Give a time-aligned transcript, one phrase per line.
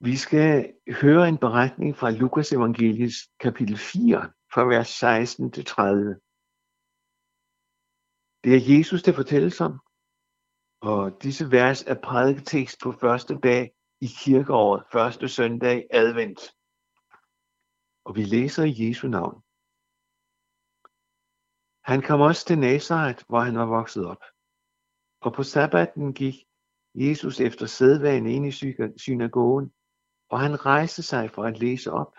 [0.00, 6.20] Vi skal høre en beretning fra Lukas evangelies kapitel 4, fra vers 16 til 30.
[8.44, 9.74] Det er Jesus, der fortælles om,
[10.80, 13.62] og disse vers er prædiketekst på første dag
[14.00, 16.40] i kirkeåret, første søndag advent.
[18.06, 19.36] Og vi læser i Jesu navn.
[21.90, 24.22] Han kom også til Nazareth, hvor han var vokset op.
[25.20, 26.36] Og på sabbaten gik
[26.94, 28.52] Jesus efter sædvanen ind i
[29.06, 29.72] synagogen,
[30.28, 32.14] og han rejste sig for at læse op.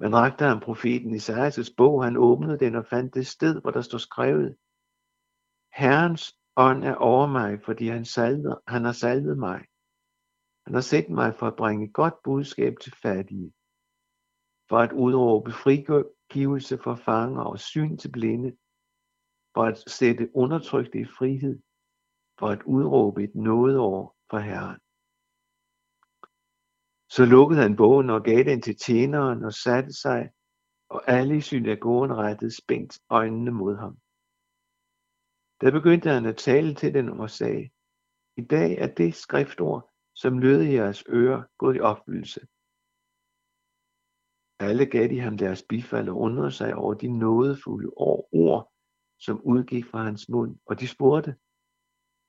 [0.00, 3.80] Men rakte han profeten Isaias' bog, han åbnede den og fandt det sted, hvor der
[3.80, 4.56] stod skrevet,
[5.72, 9.60] Herrens ånd er over mig, fordi han, salvede, han har salvet mig.
[10.66, 13.52] Han har sendt mig for at bringe godt budskab til fattige,
[14.68, 18.56] for at udråbe frigivelse for fanger og syn til blinde,
[19.54, 21.58] for at sætte undertrykte i frihed,
[22.38, 24.80] for at udråbe et nådeår for Herren.
[27.18, 30.30] Så lukkede han bogen og gav den til tjeneren og satte sig,
[30.88, 33.94] og alle i synagogen rettede spændt øjnene mod ham.
[35.60, 37.70] Der begyndte han at tale til dem og sagde,
[38.36, 42.40] i dag er det skriftord, som lød i jeres ører, gået i opfyldelse.
[44.68, 47.90] Alle gav de ham deres bifald og undrede sig over de nådefulde
[48.46, 48.72] ord,
[49.18, 51.30] som udgik fra hans mund, og de spurgte,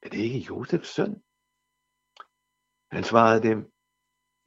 [0.03, 1.13] er det ikke Josefs søn?
[2.95, 3.59] Han svarede dem,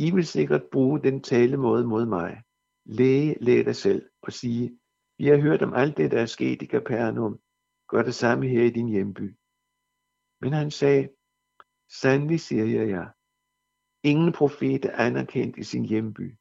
[0.06, 2.42] i vil sikkert bruge den talemåde mod mig.
[2.84, 4.78] Læge, læg dig selv og sige,
[5.18, 7.40] vi har hørt om alt det, der er sket i Capernaum.
[7.88, 9.36] Gør det samme her i din hjemby.
[10.40, 11.08] Men han sagde,
[12.00, 13.08] sandelig siger jeg jer,
[14.10, 16.36] ingen profet er anerkendt i sin hjemby.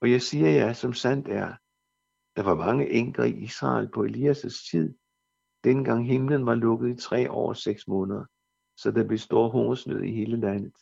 [0.00, 1.50] Og jeg siger jer, som sandt er,
[2.36, 4.94] der var mange enker i Israel på Elias' tid,
[5.64, 8.24] dengang himlen var lukket i tre år og seks måneder,
[8.76, 10.76] så der blev stor hungersnød i hele landet.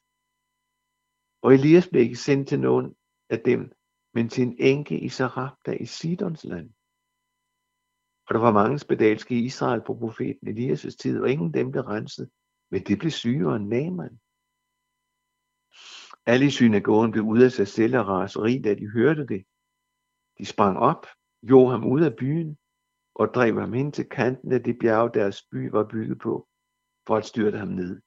[1.42, 2.96] Og Elias blev ikke sendt til nogen
[3.30, 3.72] af dem,
[4.14, 6.70] men til en enke i Sarabda i Sidons land.
[8.26, 11.82] Og der var mange spedalske i Israel på profeten Elias' tid, og ingen dem blev
[11.82, 12.30] renset,
[12.70, 14.20] men det blev sygere Naaman.
[16.26, 19.44] Alle i synagogen blev ude af sig selv og raseri, da de hørte det.
[20.38, 21.06] De sprang op,
[21.42, 22.58] jog ham ud af byen
[23.14, 26.48] og drev ham ind til kanten af det bjerg, deres by var bygget på,
[27.06, 28.00] for at styrte ham ned.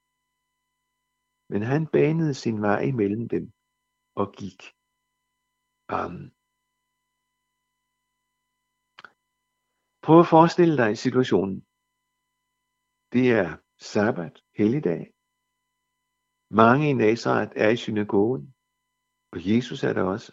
[1.50, 3.46] Men han banede sin vej imellem dem
[4.16, 4.60] og gik.
[6.00, 6.28] Amen.
[10.06, 11.60] Prøv at forestille dig situationen.
[13.14, 13.50] Det er
[13.92, 15.02] sabbat, helligdag.
[16.62, 18.44] Mange i Nazareth er i synagogen,
[19.34, 20.32] og Jesus er der også.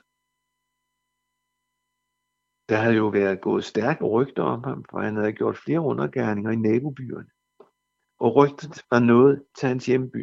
[2.68, 6.50] Der havde jo været gået stærke rygter om ham, for han havde gjort flere undergærninger
[6.50, 7.30] i nabobyerne.
[8.24, 10.22] Og rygtet var nået til hans hjemby.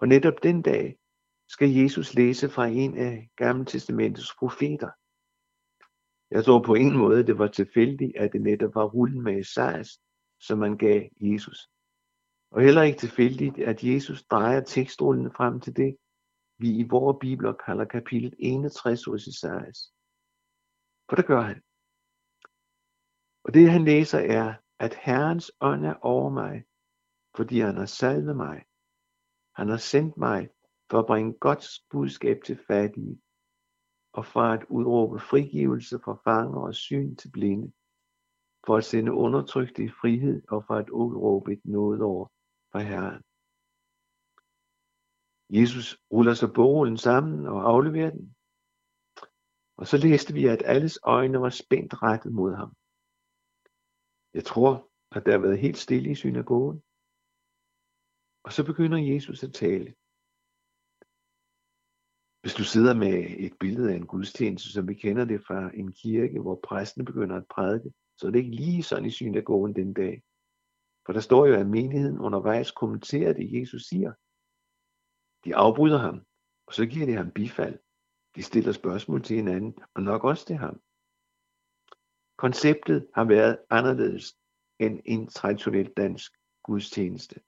[0.00, 0.98] Og netop den dag
[1.48, 4.90] skal Jesus læse fra en af Gamle Testamentets profeter.
[6.30, 10.00] Jeg tror på en måde, det var tilfældigt, at det netop var rullen med Esajas,
[10.40, 11.68] som man gav Jesus.
[12.50, 15.96] Og heller ikke tilfældigt, at Jesus drejer tekstrullen frem til det,
[16.58, 19.92] vi i vores bibler kalder kapitel 61 hos Esajas.
[21.08, 21.62] For det gør han.
[23.44, 26.64] Og det han læser er, at Herrens ånd er over mig,
[27.36, 28.64] fordi han har salvet mig.
[29.60, 30.50] Han har sendt mig
[30.90, 33.20] for at bringe godt budskab til fattige,
[34.12, 37.72] og for at udråbe frigivelse for fanger og syn til blinde,
[38.66, 41.60] for at sende undertrykte i frihed og for at udråbe et
[42.02, 42.26] over
[42.72, 43.22] for Herren.
[45.58, 48.34] Jesus ruller så bogen sammen og afleverer den.
[49.76, 52.72] Og så læste vi, at alles øjne var spændt rettet mod ham.
[54.34, 56.82] Jeg tror, at der har været helt stille i synagogen.
[58.42, 59.94] Og så begynder Jesus at tale.
[62.40, 65.92] Hvis du sidder med et billede af en gudstjeneste, som vi kender det fra en
[65.92, 69.94] kirke, hvor præsten begynder at prædike, så er det ikke lige sådan i synagogen den
[69.94, 70.22] dag.
[71.06, 74.12] For der står jo, at menigheden undervejs kommenterer det, Jesus siger.
[75.44, 76.26] De afbryder ham,
[76.66, 77.78] og så giver de ham bifald.
[78.36, 80.80] De stiller spørgsmål til hinanden, og nok også til ham.
[82.36, 84.36] Konceptet har været anderledes
[84.78, 86.32] end en traditionel dansk
[86.62, 87.40] gudstjeneste.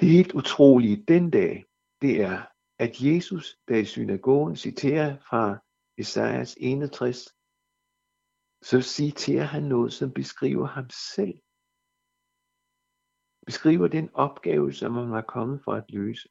[0.00, 1.64] Det helt utrolige den dag,
[2.02, 2.46] det er,
[2.78, 5.58] at Jesus, der i synagogen citerer fra
[5.98, 7.16] Esajas 61,
[8.62, 11.38] så citerer han noget, som beskriver ham selv.
[13.46, 16.28] Beskriver den opgave, som han var kommet for at løse.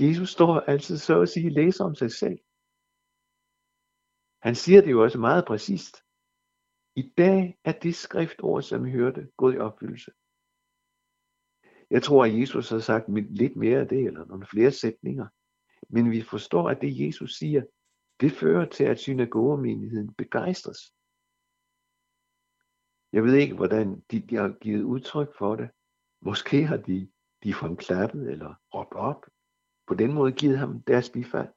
[0.00, 2.38] Jesus står altid så at sige læser om sig selv.
[4.46, 5.96] Han siger det jo også meget præcist.
[6.96, 10.10] I dag er det skriftord, som vi hørte, gået i opfyldelse.
[11.90, 15.26] Jeg tror, at Jesus har sagt lidt mere af det, eller nogle flere sætninger.
[15.88, 17.62] Men vi forstår, at det Jesus siger,
[18.20, 20.94] det fører til, at synagogemenigheden begejstres.
[23.12, 25.70] Jeg ved ikke, hvordan de, de har givet udtryk for det.
[26.20, 27.08] Måske har de,
[27.42, 29.26] de fra klappet eller råbt op.
[29.86, 31.48] På den måde givet ham deres bifald.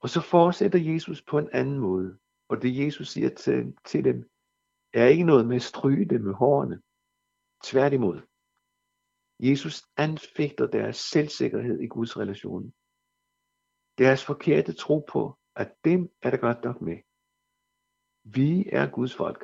[0.00, 2.18] Og så fortsætter Jesus på en anden måde.
[2.48, 4.30] Og det Jesus siger til, til dem,
[4.92, 6.82] er ikke noget med at stryge dem med hårene.
[7.62, 8.18] Tværtimod.
[9.40, 12.74] Jesus anfægter deres selvsikkerhed i Guds relation.
[13.98, 16.98] Deres forkerte tro på, at dem er det godt nok med.
[18.38, 19.42] Vi er Guds folk,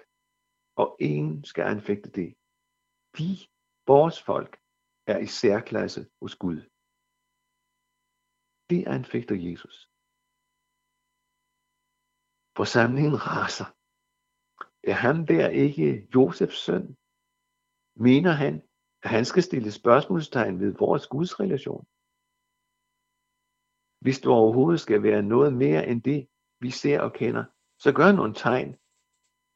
[0.77, 2.35] og ingen skal anfægte det.
[3.19, 3.29] Vi,
[3.87, 4.53] vores folk,
[5.07, 6.61] er i særklasse hos Gud.
[8.71, 9.77] Det anfægter Jesus.
[12.57, 13.69] Forsamlingen raser.
[14.91, 16.97] Er han der ikke Josefs søn?
[17.95, 18.63] Mener han,
[19.03, 21.87] at han skal stille spørgsmålstegn ved vores gudsrelation?
[24.05, 26.29] Hvis du overhovedet skal være noget mere end det,
[26.61, 27.45] vi ser og kender,
[27.79, 28.77] så gør nogle tegn,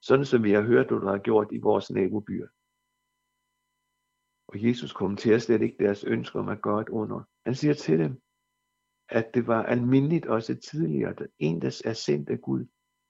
[0.02, 2.48] sådan som vi har hørt, du har gjort i vores nabobyer.
[4.48, 7.20] Og Jesus kommenterer slet ikke deres ønsker om at gøre et under.
[7.46, 8.22] Han siger til dem,
[9.08, 12.66] at det var almindeligt også tidligere, at en, der er sendt af Gud,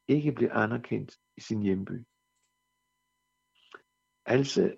[0.08, 1.96] ikke blev anerkendt i sin hjemby.
[4.26, 4.74] Altså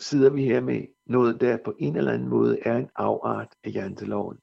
[0.00, 3.70] sidder vi her med noget, der på en eller anden måde er en afart af
[3.74, 4.38] janteloven.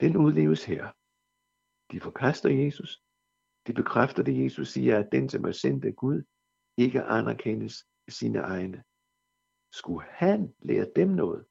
[0.00, 0.92] Den udleves her.
[1.92, 3.02] De forkaster Jesus.
[3.66, 6.22] De bekræfter det, Jesus siger, at den, som er sendt af Gud,
[6.76, 8.84] ikke anerkendes af sine egne.
[9.72, 11.46] Skulle han lære dem noget?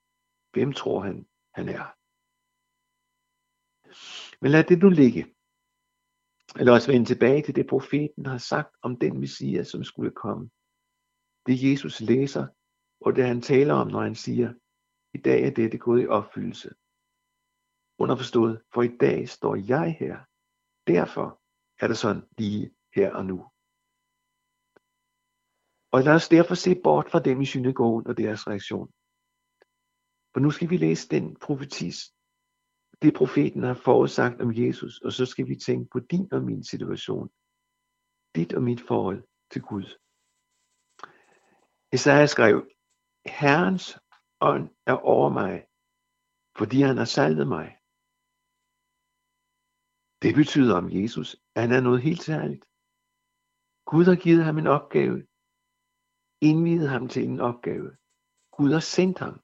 [0.52, 1.96] Hvem tror han, han er?
[4.42, 5.36] Men lad det nu ligge.
[6.56, 10.50] Lad os vende tilbage til det, profeten har sagt om den messias, som skulle komme.
[11.46, 12.48] Det Jesus læser,
[13.06, 14.54] og det han taler om, når han siger,
[15.14, 16.70] i dag er dette gået i opfyldelse.
[18.00, 20.16] Underforstået, for i dag står jeg her.
[20.88, 21.42] Derfor
[21.82, 23.38] er det sådan lige her og nu.
[25.92, 28.88] Og lad os derfor se bort fra dem i synagogen og deres reaktion.
[30.34, 31.98] For nu skal vi læse den profetis,
[33.02, 36.64] det profeten har forudsagt om Jesus, og så skal vi tænke på din og min
[36.64, 37.30] situation.
[38.36, 40.05] Dit og mit forhold til Gud.
[41.94, 42.58] Isaiah skrev,
[43.26, 44.00] Herrens
[44.42, 45.68] ånd er over mig,
[46.58, 47.68] fordi han har salvet mig.
[50.24, 52.66] Det betyder om Jesus, at han er noget helt særligt.
[53.92, 55.18] Gud har givet ham en opgave,
[56.50, 57.90] indvidet ham til en opgave.
[58.56, 59.36] Gud har sendt ham.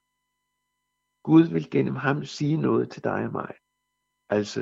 [1.27, 3.53] Gud vil gennem ham sige noget til dig og mig.
[4.29, 4.61] Altså,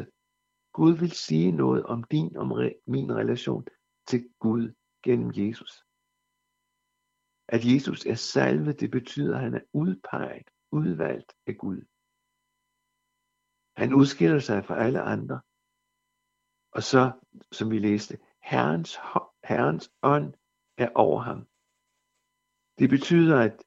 [0.77, 2.47] Gud vil sige noget om din og
[2.93, 3.63] min relation
[4.09, 4.73] til Gud
[5.03, 5.83] gennem Jesus.
[7.51, 11.81] At Jesus er salvet, det betyder, at han er udpeget, udvalgt af Gud.
[13.75, 15.41] Han udskiller sig fra alle andre.
[16.71, 17.11] Og så,
[17.51, 18.95] som vi læste, Herrens,
[19.43, 20.33] Herrens ånd
[20.77, 21.47] er over ham.
[22.79, 23.63] Det betyder, at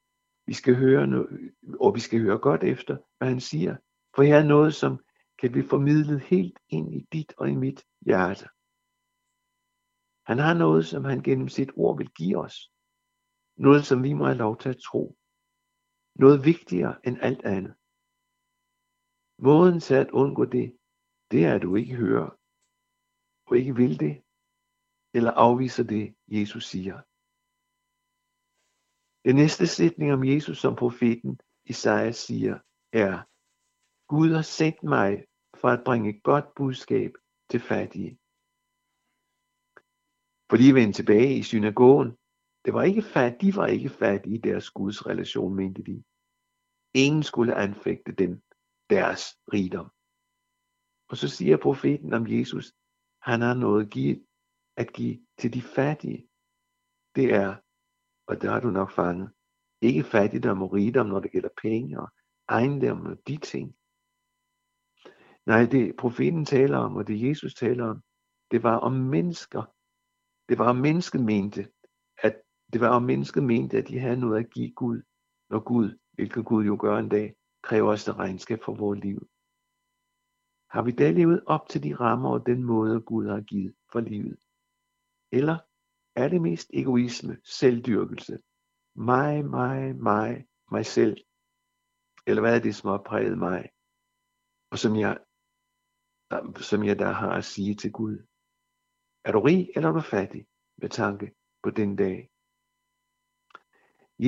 [0.46, 3.76] vi skal høre, noget, og vi skal høre godt efter, hvad han siger.
[4.14, 5.05] For her er noget, som
[5.38, 8.49] kan blive formidlet helt ind i dit og i mit hjerte.
[10.26, 12.72] Han har noget, som han gennem sit ord vil give os.
[13.56, 15.16] Noget, som vi må have lov til at tro.
[16.14, 17.75] Noget vigtigere end alt andet.
[19.38, 20.78] Måden til at undgå det,
[21.30, 22.30] det er, at du ikke hører,
[23.47, 24.14] og ikke vil det,
[25.14, 26.97] eller afviser det, Jesus siger.
[29.26, 32.54] Den næste sætning om Jesus som profeten Isaiah siger,
[32.92, 33.14] er,
[34.12, 35.11] Gud har sendt mig
[35.61, 37.12] for at bringe godt budskab
[37.50, 38.18] til fattige.
[40.49, 42.11] For lige vende tilbage i synagogen,
[42.64, 46.04] det var ikke fat, de var ikke fattige i deres Guds relation, mente de.
[46.95, 48.42] Ingen skulle anfægte den,
[48.90, 49.90] deres rigdom.
[51.09, 52.75] Og så siger profeten om Jesus,
[53.23, 54.26] han har noget at give,
[54.76, 56.28] at give til de fattige.
[57.16, 57.57] Det er,
[58.26, 59.33] og der har du nok fanget,
[59.81, 62.09] ikke fattigdom og rigdom, når det gælder penge og
[62.49, 63.76] ejendom og de ting.
[65.47, 68.02] Nej, det profeten taler om, og det Jesus taler om,
[68.50, 69.62] det var om mennesker.
[70.49, 71.69] Det var om mennesket mente,
[72.73, 75.02] det var om mennesket mente, at de havde noget at give Gud,
[75.50, 79.29] når Gud, hvilket Gud jo gør en dag, kræver os det regnskab for vores liv.
[80.71, 84.00] Har vi da levet op til de rammer og den måde, Gud har givet for
[84.00, 84.41] livet?
[85.33, 85.59] Eller
[86.17, 88.38] er det mest egoisme, selvdyrkelse?
[88.97, 91.17] Mig, mig, mig, mig selv.
[92.26, 93.71] Eller hvad er det, som har præget mig?
[94.71, 95.19] Og som jeg
[96.57, 98.26] som jeg der har at sige til Gud.
[99.25, 100.47] Er du rig eller er du fattig
[100.79, 102.32] med tanke på den dag?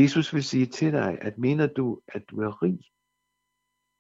[0.01, 2.79] Jesus vil sige til dig, at mener du, at du er rig,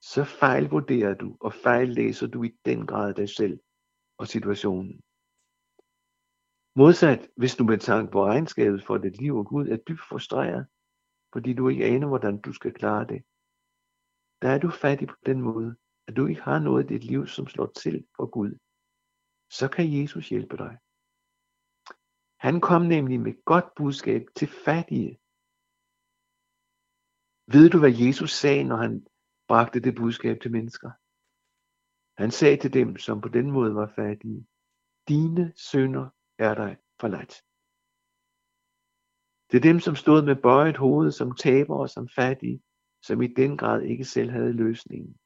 [0.01, 3.61] så fejlvurderer du og fejllæser du i den grad dig selv
[4.19, 5.01] og situationen.
[6.77, 10.67] Modsat, hvis du med tanke på regnskabet for dit liv og Gud er dybt frustreret,
[11.33, 13.23] fordi du ikke aner, hvordan du skal klare det,
[14.43, 17.27] der er du fattig på den måde, at du ikke har noget i dit liv,
[17.27, 18.59] som slår til for Gud.
[19.51, 20.79] Så kan Jesus hjælpe dig.
[22.39, 25.19] Han kom nemlig med godt budskab til fattige.
[27.47, 29.07] Ved du, hvad Jesus sagde, når han
[29.49, 30.91] bragte det budskab til mennesker?
[32.23, 34.47] Han sagde til dem, som på den måde var fattige,
[35.09, 36.09] dine sønder
[36.39, 37.35] er dig forladt.
[39.51, 42.63] Det er dem, som stod med bøjet hoved, som taber og som fattige,
[43.03, 45.19] som i den grad ikke selv havde løsningen.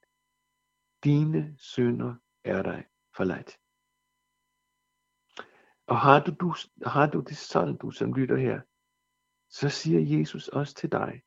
[1.05, 3.51] Dine sønder er dig forladt.
[5.87, 6.55] Og har du, du,
[6.87, 8.61] har du det sådan, du som lytter her,
[9.49, 11.23] så siger Jesus også til dig,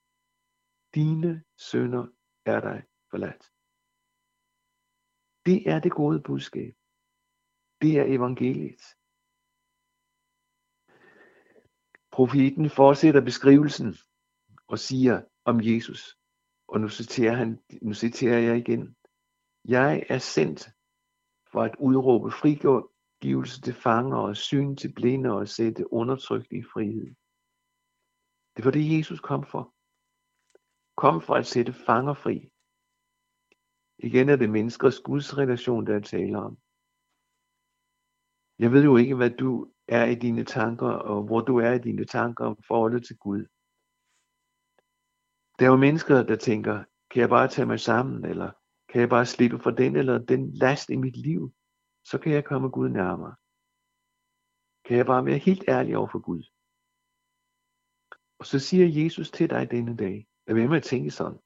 [0.96, 2.08] dine sønder
[2.46, 3.52] er dig forladt.
[5.46, 6.74] Det er det gode budskab.
[7.82, 8.82] Det er evangeliet.
[12.12, 13.96] Profeten fortsætter beskrivelsen
[14.68, 16.18] og siger om Jesus,
[16.68, 18.96] og nu citerer, han, nu citerer jeg igen,
[19.66, 20.70] jeg er sendt
[21.52, 27.16] for at udråbe frigivelse til fanger og syn til blinde og sætte undertrykt i frihed.
[28.56, 29.74] Det var det, Jesus kom for.
[30.96, 32.50] Kom for at sætte fanger fri.
[33.98, 36.58] Igen er det menneskers gudsrelation, der taler om.
[38.60, 41.80] Jeg ved jo ikke, hvad du er i dine tanker, og hvor du er i
[41.80, 43.46] dine tanker om forholdet til Gud.
[45.60, 48.52] Der er jo mennesker, der tænker, kan jeg bare tage mig sammen, eller
[48.90, 51.54] kan jeg bare slippe for den eller den last i mit liv,
[52.04, 53.36] så kan jeg komme Gud nærmere.
[54.86, 56.44] Kan jeg bare være helt ærlig over for Gud.
[58.40, 61.40] Og så siger Jesus til dig denne dag, lad være med at tænke sådan.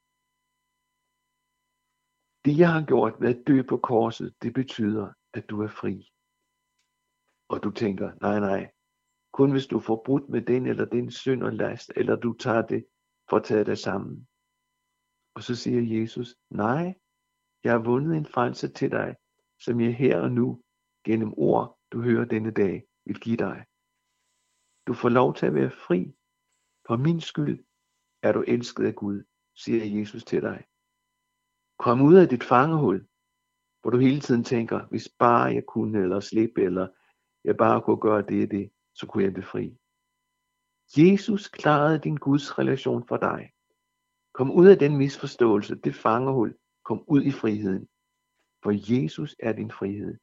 [2.45, 6.11] Det jeg har gjort ved at dø på korset, det betyder, at du er fri.
[7.49, 8.71] Og du tænker, nej, nej,
[9.37, 12.61] kun hvis du får brudt med den eller den synd og last, eller du tager
[12.61, 12.85] det
[13.29, 14.27] for at tage dig sammen.
[15.35, 16.93] Og så siger Jesus, nej,
[17.63, 19.15] jeg har vundet en frelse til dig,
[19.59, 20.61] som jeg her og nu,
[21.03, 23.65] gennem ord, du hører denne dag, vil give dig.
[24.87, 26.15] Du får lov til at være fri.
[26.87, 27.65] For min skyld
[28.25, 29.23] er du elsket af Gud,
[29.55, 30.65] siger Jesus til dig.
[31.79, 33.07] Kom ud af dit fangehul,
[33.81, 36.87] hvor du hele tiden tænker, hvis bare jeg kunne, eller slippe, eller
[37.43, 39.77] jeg bare kunne gøre det og det, så kunne jeg blive fri.
[40.97, 43.51] Jesus klarede din Guds relation for dig.
[44.33, 46.57] Kom ud af den misforståelse, det fangehul.
[46.83, 47.87] Kom ud i friheden.
[48.63, 50.17] For Jesus er din frihed.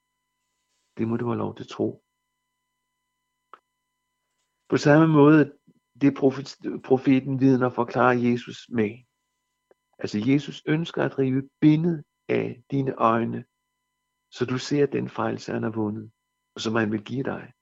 [0.98, 2.04] Det må du have lov til at tro.
[4.68, 5.52] På samme måde,
[6.02, 6.14] det
[6.84, 8.98] profeten vidner forklarer Jesus med.
[9.98, 13.44] Altså Jesus ønsker at rive bindet af dine øjne,
[14.30, 16.12] så du ser den fejl, han har vundet,
[16.54, 17.52] og som han vil give dig.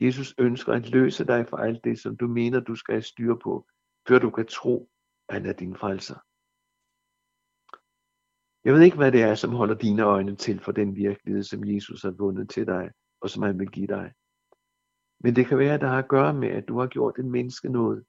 [0.00, 3.34] Jesus ønsker at løse dig for alt det, som du mener, du skal have styr
[3.42, 3.66] på,
[4.08, 4.90] før du kan tro,
[5.28, 6.18] at han er din frelser.
[8.64, 11.64] Jeg ved ikke, hvad det er, som holder dine øjne til for den virkelighed, som
[11.64, 14.12] Jesus har vundet til dig, og som han vil give dig.
[15.20, 17.30] Men det kan være, at det har at gøre med, at du har gjort en
[17.30, 18.04] menneske noget,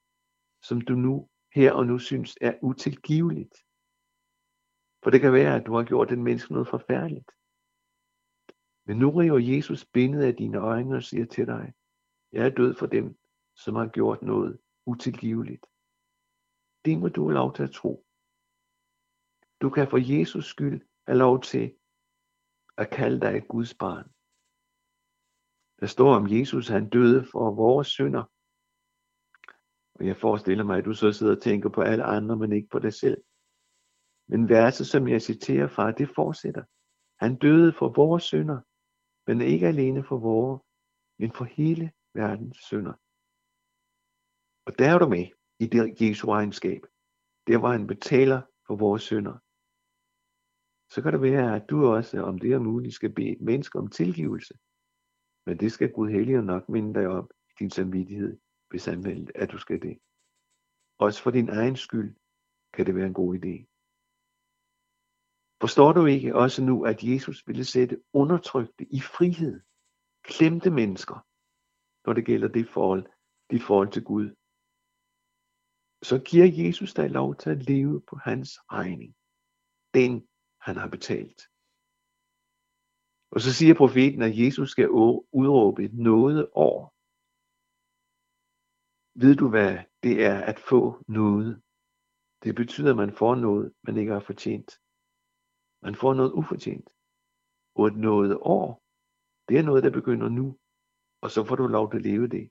[0.62, 3.55] som du nu her og nu synes er utilgiveligt.
[5.03, 7.31] For det kan være, at du har gjort den menneske noget forfærdeligt.
[8.85, 11.74] Men nu river Jesus bindet af dine øjne og siger til dig,
[12.31, 13.17] jeg er død for dem,
[13.55, 15.65] som har gjort noget utilgiveligt.
[16.85, 18.05] Det må du have lov til at tro.
[19.62, 21.75] Du kan for Jesus skyld have lov til
[22.77, 24.14] at kalde dig et Guds barn.
[25.79, 28.24] Der står om Jesus, han døde for vores synder.
[29.96, 32.67] Og jeg forestiller mig, at du så sidder og tænker på alle andre, men ikke
[32.70, 33.24] på dig selv.
[34.27, 36.63] Men verset, som jeg citerer fra, det fortsætter.
[37.24, 38.60] Han døde for vores synder,
[39.27, 40.62] men ikke alene for vores,
[41.20, 42.94] men for hele verdens synder.
[44.65, 45.27] Og der er du med
[45.60, 46.82] i det Jesu regnskab.
[47.48, 49.38] Der var han betaler for vores synder.
[50.94, 53.79] Så kan det være, at du også, om det er muligt, skal bede et menneske
[53.79, 54.53] om tilgivelse.
[55.45, 59.31] Men det skal Gud hellige nok minde dig om i din samvittighed, hvis han vil,
[59.35, 59.99] at du skal det.
[60.97, 62.15] Også for din egen skyld
[62.73, 63.55] kan det være en god idé.
[65.61, 69.61] Forstår du ikke også nu, at Jesus ville sætte undertrykte i frihed,
[70.23, 71.17] klemte mennesker,
[72.05, 73.05] når det gælder det forhold,
[73.49, 74.27] det forhold til Gud?
[76.09, 79.15] Så giver Jesus dig lov til at leve på hans regning.
[79.93, 80.27] Den,
[80.61, 81.41] han har betalt.
[83.35, 84.89] Og så siger profeten, at Jesus skal
[85.39, 86.79] udråbe et noget år.
[89.21, 91.61] Ved du, hvad det er at få noget.
[92.43, 94.71] Det betyder, at man får noget, man ikke har fortjent.
[95.81, 96.89] Man får noget ufortjent.
[97.75, 98.83] Og et noget år,
[99.47, 100.57] det er noget, der begynder nu,
[101.21, 102.49] og så får du lov til at leve det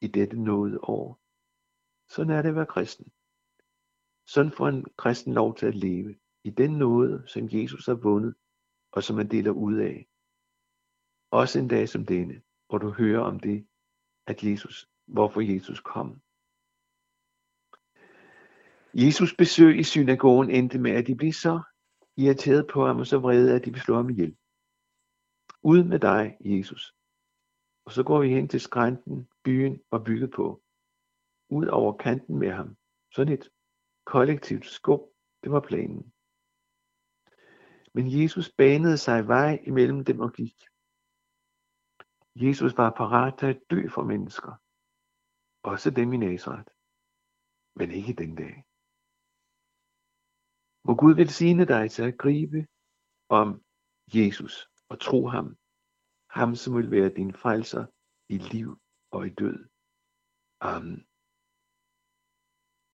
[0.00, 1.20] i dette noget år.
[2.08, 3.12] Sådan er det at være kristen.
[4.26, 8.34] Sådan får en kristen lov til at leve i den nåde, som Jesus har vundet,
[8.92, 10.08] og som man deler ud af.
[11.40, 13.66] Også en dag som denne, hvor du hører om det,
[14.26, 16.20] at Jesus, hvorfor Jesus kom.
[18.94, 21.60] Jesus besøg i synagogen endte med, at de blev så
[22.16, 24.36] irriteret på ham og så vrede, at de vil slå ham ihjel.
[25.62, 26.94] Ud med dig, Jesus.
[27.84, 30.62] Og så går vi hen til skrænten, byen var bygget på.
[31.48, 32.76] Ud over kanten med ham.
[33.12, 33.48] Sådan et
[34.04, 35.00] kollektivt skub,
[35.42, 36.12] det var planen.
[37.94, 40.56] Men Jesus banede sig vej imellem dem og gik.
[42.44, 44.52] Jesus var parat til at dø for mennesker.
[45.72, 46.72] Også dem i Nazareth.
[47.78, 48.54] Men ikke den dag.
[50.86, 52.60] Må Gud velsigne dig til at gribe
[53.28, 53.48] om
[54.16, 54.54] Jesus
[54.90, 55.46] og tro ham.
[56.38, 57.84] Ham som vil være din frelser
[58.34, 58.68] i liv
[59.10, 59.58] og i død.
[60.60, 60.98] Amen.